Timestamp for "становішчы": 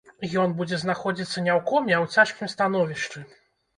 2.57-3.27